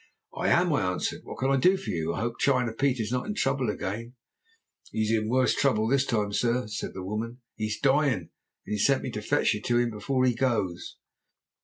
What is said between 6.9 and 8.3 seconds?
the woman. 'He's dyin',